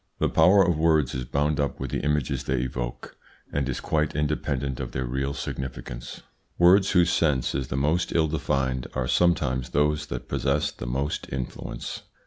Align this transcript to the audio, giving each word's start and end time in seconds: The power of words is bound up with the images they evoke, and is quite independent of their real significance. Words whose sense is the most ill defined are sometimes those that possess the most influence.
The 0.17 0.29
power 0.29 0.67
of 0.67 0.79
words 0.79 1.13
is 1.13 1.25
bound 1.25 1.59
up 1.59 1.79
with 1.79 1.91
the 1.91 1.99
images 1.99 2.45
they 2.45 2.61
evoke, 2.61 3.15
and 3.53 3.69
is 3.69 3.79
quite 3.79 4.15
independent 4.15 4.79
of 4.79 4.93
their 4.93 5.05
real 5.05 5.35
significance. 5.35 6.23
Words 6.57 6.89
whose 6.93 7.11
sense 7.11 7.53
is 7.53 7.67
the 7.67 7.77
most 7.77 8.11
ill 8.11 8.27
defined 8.27 8.87
are 8.95 9.07
sometimes 9.07 9.69
those 9.69 10.07
that 10.07 10.27
possess 10.27 10.71
the 10.71 10.87
most 10.87 11.31
influence. 11.31 12.01